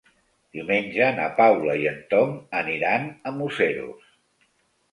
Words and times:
Diumenge 0.59 1.09
na 1.17 1.27
Paula 1.41 1.75
i 1.83 1.85
en 1.91 2.01
Tom 2.15 2.33
aniran 2.63 3.07
a 3.33 3.37
Museros. 3.39 4.13